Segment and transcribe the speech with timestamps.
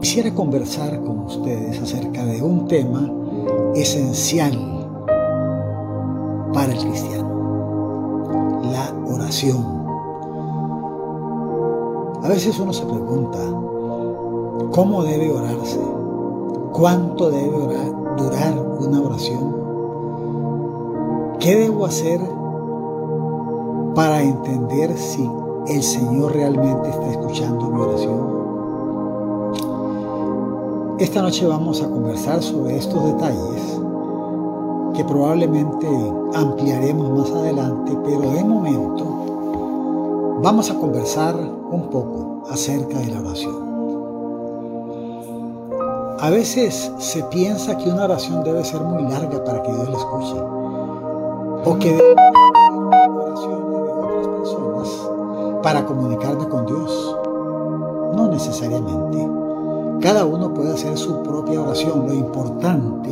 [0.00, 3.06] Quisiera conversar con ustedes acerca de un tema
[3.74, 4.52] esencial
[6.54, 9.62] para el cristiano, la oración.
[12.22, 13.38] A veces uno se pregunta,
[14.72, 15.80] ¿cómo debe orarse?
[16.72, 17.58] ¿Cuánto debe
[18.16, 19.54] durar una oración?
[21.40, 22.22] ¿Qué debo hacer
[23.94, 25.28] para entender si
[25.68, 28.39] el Señor realmente está escuchando mi oración?
[31.00, 33.80] Esta noche vamos a conversar sobre estos detalles
[34.94, 35.88] que probablemente
[36.34, 39.06] ampliaremos más adelante, pero de momento
[40.42, 43.54] vamos a conversar un poco acerca de la oración.
[46.20, 49.96] A veces se piensa que una oración debe ser muy larga para que Dios la
[49.96, 50.36] escuche,
[51.64, 52.14] o que debe
[53.24, 55.08] oraciones de otras personas
[55.62, 57.16] para comunicarme con Dios.
[58.14, 59.39] No necesariamente.
[60.00, 62.06] Cada uno puede hacer su propia oración.
[62.06, 63.10] Lo importante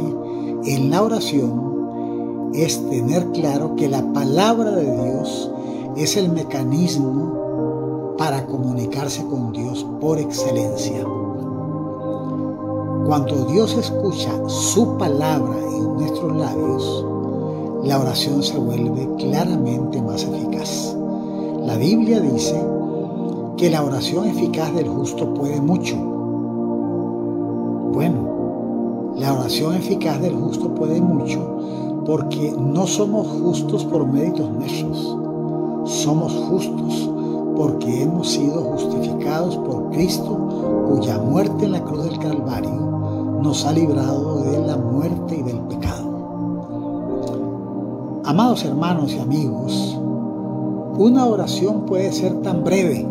[0.65, 5.51] en la oración es tener claro que la palabra de Dios
[5.97, 11.05] es el mecanismo para comunicarse con Dios por excelencia.
[13.05, 17.07] Cuando Dios escucha su palabra en nuestros labios,
[17.85, 20.97] la oración se vuelve claramente más eficaz.
[21.67, 22.59] La Biblia dice
[23.59, 26.18] que la oración eficaz del justo puede mucho
[29.29, 35.19] la oración eficaz del justo puede mucho porque no somos justos por méritos nuestros.
[35.85, 37.11] Somos justos
[37.55, 42.71] porque hemos sido justificados por Cristo, cuya muerte en la cruz del Calvario
[43.43, 46.09] nos ha librado de la muerte y del pecado.
[48.25, 50.01] Amados hermanos y amigos,
[50.97, 53.07] una oración puede ser tan breve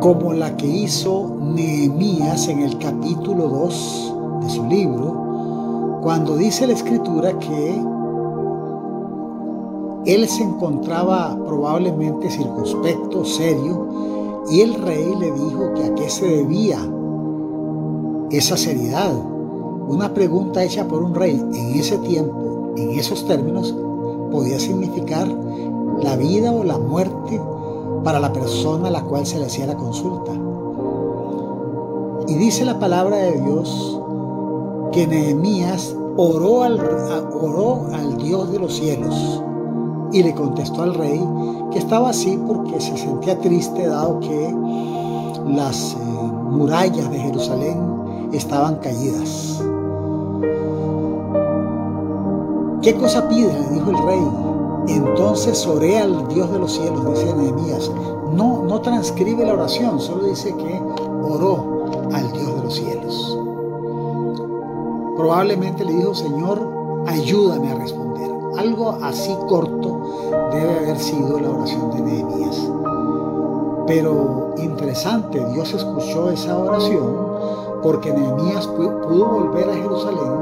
[0.00, 6.72] como la que hizo Nehemías en el capítulo 2 de su libro, cuando dice la
[6.72, 7.82] escritura que
[10.06, 13.86] él se encontraba probablemente circunspecto, serio,
[14.50, 16.78] y el rey le dijo que a qué se debía
[18.30, 19.12] esa seriedad.
[19.88, 23.74] Una pregunta hecha por un rey en ese tiempo, en esos términos,
[24.30, 25.26] podía significar
[26.02, 27.40] la vida o la muerte
[28.04, 30.32] para la persona a la cual se le hacía la consulta.
[32.28, 34.00] Y dice la palabra de Dios
[34.92, 36.80] que Nehemías oró al,
[37.40, 39.42] oró al Dios de los cielos
[40.12, 41.22] y le contestó al rey
[41.70, 44.54] que estaba así porque se sentía triste dado que
[45.46, 45.96] las eh,
[46.50, 49.62] murallas de Jerusalén estaban caídas.
[52.82, 53.52] ¿Qué cosa pide?
[53.52, 54.28] le dijo el rey.
[54.88, 57.90] Entonces oré al Dios de los cielos, dice Nehemías.
[58.32, 60.80] No, no transcribe la oración, solo dice que
[61.22, 63.47] oró al Dios de los cielos.
[65.18, 68.30] Probablemente le dijo, Señor, ayúdame a responder.
[68.56, 70.00] Algo así corto
[70.52, 72.70] debe haber sido la oración de Nehemías.
[73.88, 77.16] Pero interesante, Dios escuchó esa oración
[77.82, 80.32] porque Nehemías pudo volver a Jerusalén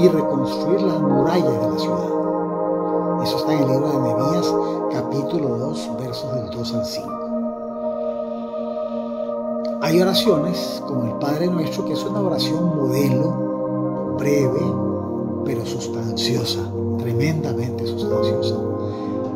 [0.00, 3.24] y reconstruir las murallas de la ciudad.
[3.24, 4.54] Eso está en el libro de Nehemías,
[4.92, 7.10] capítulo 2, versos del 2 al 5.
[9.80, 13.49] Hay oraciones como el Padre Nuestro, que es una oración modelo,
[14.20, 14.60] breve,
[15.44, 16.60] pero sustanciosa,
[16.98, 18.56] tremendamente sustanciosa.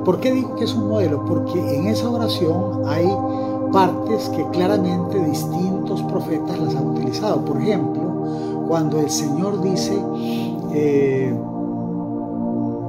[0.04, 1.24] ¿Por qué digo que es un modelo?
[1.24, 3.08] Porque en esa oración hay
[3.72, 7.44] partes que claramente distintos profetas las han utilizado.
[7.44, 8.02] Por ejemplo,
[8.68, 9.98] cuando el Señor dice,
[10.74, 11.34] eh,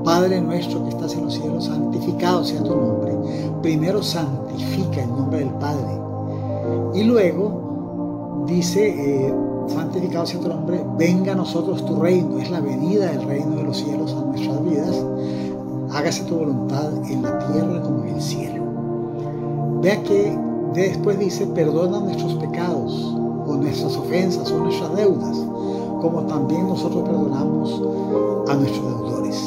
[0.04, 3.16] Padre nuestro que estás en los cielos, santificado sea tu nombre.
[3.62, 6.00] Primero santifica el nombre del Padre.
[6.94, 9.34] Y luego dice, eh,
[9.68, 12.40] santificado sea tu nombre, venga a nosotros tu reino.
[12.40, 15.06] Es la venida del reino de los cielos a nuestras vidas.
[15.94, 18.64] Hágase tu voluntad en la tierra como en el cielo.
[19.82, 20.38] Vea que
[20.74, 23.16] después dice, perdona nuestros pecados
[23.48, 25.38] o nuestras ofensas o nuestras deudas,
[26.02, 27.82] como también nosotros perdonamos
[28.50, 29.38] a nuestros deudores.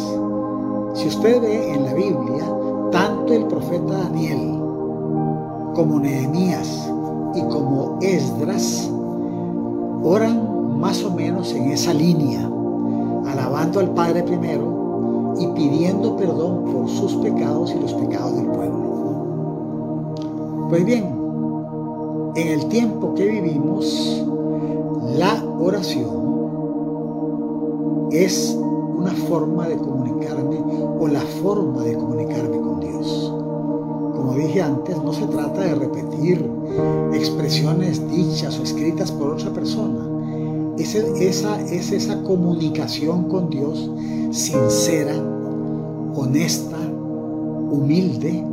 [0.94, 2.44] Si usted ve en la Biblia,
[2.90, 4.58] tanto el profeta Daniel
[5.74, 6.90] como Nehemías
[7.34, 8.90] y como Esdras
[10.08, 12.48] oran más o menos en esa línea,
[13.26, 18.78] alabando al Padre primero y pidiendo perdón por sus pecados y los pecados del pueblo.
[20.70, 21.04] Pues bien,
[22.36, 24.24] en el tiempo que vivimos,
[25.16, 26.08] la oración
[28.10, 28.58] es
[28.96, 30.58] una forma de comunicarme
[30.98, 33.37] o la forma de comunicarme con Dios.
[34.18, 36.44] Como dije antes, no se trata de repetir
[37.14, 40.08] expresiones dichas o escritas por otra persona.
[40.76, 43.88] Es esa, es esa comunicación con Dios
[44.32, 45.14] sincera,
[46.16, 46.78] honesta,
[47.70, 48.44] humilde,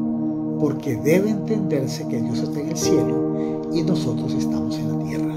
[0.59, 5.33] porque debe entenderse que Dios está en el cielo y nosotros estamos en la tierra.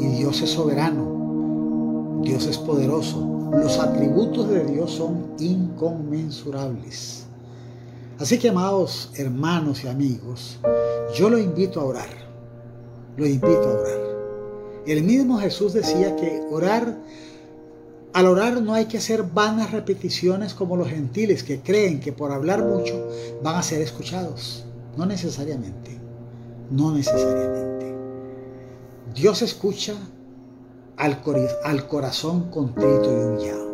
[0.00, 7.27] Y Dios es soberano, Dios es poderoso, los atributos de Dios son inconmensurables.
[8.18, 10.58] Así que, amados hermanos y amigos,
[11.14, 12.08] yo lo invito a orar,
[13.16, 13.98] lo invito a orar.
[14.86, 16.96] El mismo Jesús decía que orar
[18.14, 22.32] al orar no hay que hacer vanas repeticiones como los gentiles que creen que por
[22.32, 23.08] hablar mucho
[23.42, 24.64] van a ser escuchados.
[24.96, 26.00] No necesariamente.
[26.70, 27.94] No necesariamente.
[29.14, 29.94] Dios escucha
[30.96, 31.20] al,
[31.64, 33.67] al corazón contrito y humillado.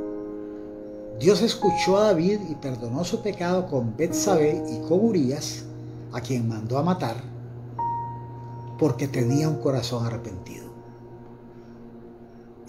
[1.20, 5.64] Dios escuchó a David y perdonó su pecado con Betsabé y con Urias,
[6.12, 7.16] a quien mandó a matar,
[8.78, 10.64] porque tenía un corazón arrepentido.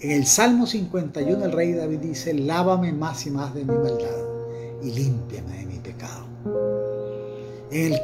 [0.00, 4.24] En el Salmo 51 el rey David dice, lávame más y más de mi maldad
[4.82, 6.26] y límpiame de mi pecado.
[7.70, 8.00] En el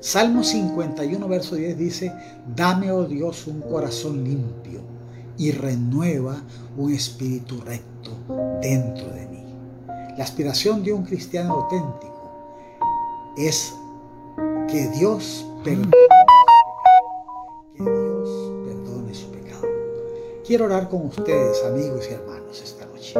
[0.00, 2.12] Salmo 51 verso 10 dice,
[2.54, 4.93] dame, oh Dios, un corazón limpio
[5.36, 6.42] y renueva
[6.76, 8.10] un espíritu recto
[8.60, 9.44] dentro de mí.
[10.16, 13.74] La aspiración de un cristiano auténtico es
[14.68, 15.90] que Dios perdone
[20.46, 23.18] Quiero orar con ustedes, amigos y hermanos, esta noche,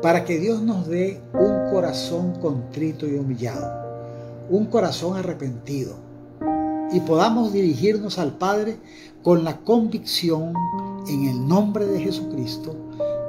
[0.00, 3.70] para que Dios nos dé un corazón contrito y humillado,
[4.48, 5.96] un corazón arrepentido,
[6.90, 8.78] y podamos dirigirnos al Padre
[9.22, 10.54] con la convicción
[11.08, 12.74] en el nombre de Jesucristo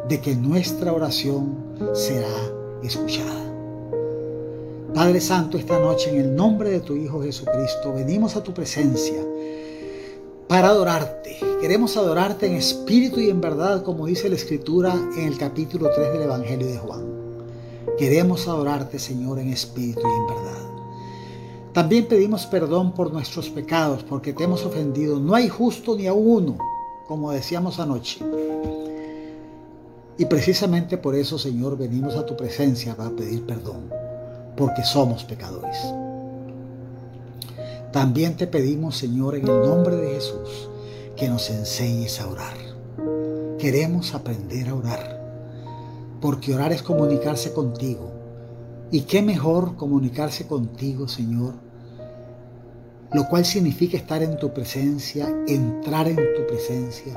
[0.07, 1.55] de que nuestra oración
[1.93, 2.27] será
[2.83, 3.45] escuchada.
[4.93, 9.23] Padre Santo, esta noche en el nombre de tu Hijo Jesucristo venimos a tu presencia
[10.47, 11.37] para adorarte.
[11.61, 16.13] Queremos adorarte en espíritu y en verdad, como dice la Escritura en el capítulo 3
[16.13, 17.05] del Evangelio de Juan.
[17.97, 20.69] Queremos adorarte, Señor, en espíritu y en verdad.
[21.73, 25.19] También pedimos perdón por nuestros pecados, porque te hemos ofendido.
[25.19, 26.57] No hay justo ni a uno,
[27.09, 28.19] como decíamos anoche.
[30.19, 33.89] Y precisamente por eso, Señor, venimos a tu presencia para pedir perdón,
[34.55, 35.75] porque somos pecadores.
[37.91, 40.69] También te pedimos, Señor, en el nombre de Jesús,
[41.17, 42.57] que nos enseñes a orar.
[43.57, 45.19] Queremos aprender a orar,
[46.21, 48.11] porque orar es comunicarse contigo.
[48.91, 51.55] Y qué mejor comunicarse contigo, Señor,
[53.11, 57.13] lo cual significa estar en tu presencia, entrar en tu presencia,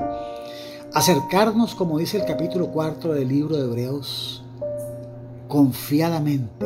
[0.93, 4.43] acercarnos, como dice el capítulo cuarto del libro de Hebreos,
[5.47, 6.65] confiadamente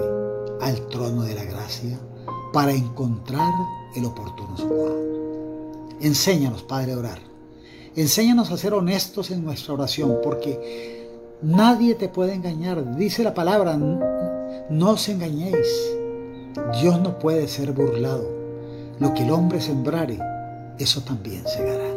[0.62, 2.00] al trono de la gracia
[2.54, 3.54] para encontrar
[3.96, 5.08] el oportuno socorro.
[6.00, 7.20] Enséñanos, Padre, a orar.
[7.96, 11.10] Enséñanos a ser honestos en nuestra oración, porque
[11.42, 12.96] nadie te puede engañar.
[12.96, 15.68] Dice la palabra, no os engañéis.
[16.80, 18.37] Dios no puede ser burlado.
[19.00, 20.18] Lo que el hombre sembrare,
[20.80, 21.88] eso también segará.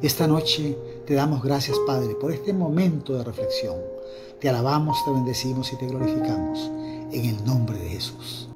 [0.00, 3.76] Esta noche te damos gracias, Padre, por este momento de reflexión.
[4.40, 6.70] Te alabamos, te bendecimos y te glorificamos
[7.12, 8.48] en el nombre de Jesús.